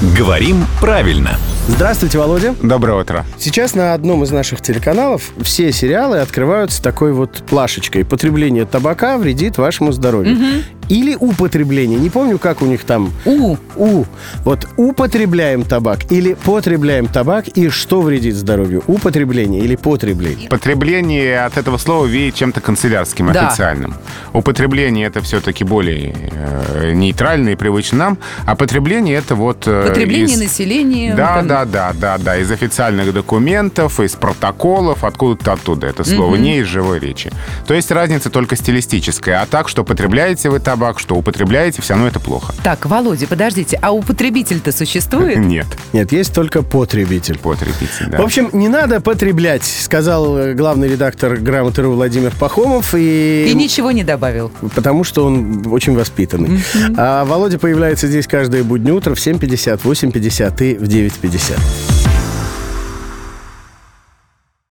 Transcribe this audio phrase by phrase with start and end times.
[0.00, 1.36] Говорим правильно.
[1.68, 2.54] Здравствуйте, Володя.
[2.62, 3.24] Доброе утро.
[3.38, 8.04] Сейчас на одном из наших телеканалов все сериалы открываются такой вот плашечкой.
[8.04, 10.36] Потребление табака вредит вашему здоровью.
[10.88, 12.00] Или употребление.
[12.00, 13.12] Не помню, как у них там.
[13.26, 13.56] У.
[13.76, 14.04] У.
[14.44, 18.82] Вот употребляем табак или потребляем табак и что вредит здоровью?
[18.86, 20.48] Употребление или потребление?
[20.48, 23.48] Потребление от этого слова веет чем-то канцелярским, Да.
[23.48, 23.94] официальным.
[24.32, 29.64] Употребление это все-таки более э, нейтрально и привычно нам, а потребление это вот...
[29.66, 31.14] э, Потребление из- населения.
[31.14, 36.36] Да, там, да, да, да, да, из официальных документов, из протоколов, откуда-то оттуда это слово,
[36.36, 37.30] не из живой речи.
[37.66, 39.42] То есть разница только стилистическая.
[39.42, 42.54] А так, что потребляете вы табак, что употребляете, все равно это плохо.
[42.62, 45.38] Так, Володя, подождите, а употребитель-то существует?
[45.48, 47.38] Нет, Нет, есть только потребитель.
[47.38, 48.18] потребитель, да.
[48.18, 52.94] В общем, не надо потреблять, сказал э, главный редактор «Грамоты.ру» Владимир Пахомов.
[52.94, 53.48] И...
[53.48, 54.52] И ничего не добавил.
[54.74, 56.60] Потому что он очень воспитанный.
[56.96, 61.47] А Володя появляется здесь каждое буднее утро в 7.50, 8.50 и в 9.50.
[61.48, 61.87] Mixer.